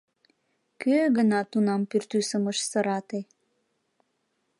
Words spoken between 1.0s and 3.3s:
гына тунам пӱртӱсым ыш сырате...